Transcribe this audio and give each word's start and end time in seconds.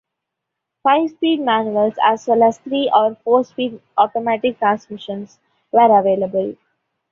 Five-speed 0.81 1.41
manuals 1.41 1.93
as 2.03 2.25
well 2.25 2.41
as 2.41 2.57
three- 2.57 2.91
or 2.91 3.13
four-speed 3.23 3.79
automatic 3.99 4.57
transmissions 4.57 5.37
were 5.71 5.95
available. 5.99 6.55